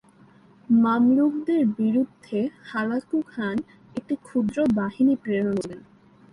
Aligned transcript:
মামলুকদের 0.69 1.61
বিরুদ্ধে 1.77 2.39
Hulagu 2.63 3.17
Khan 3.27 3.57
একটি 3.95 4.13
ক্ষুদ্র 4.25 4.57
বাহিনী 4.77 5.13
প্রেরণ 5.23 5.55
করেছিলেন। 5.57 5.81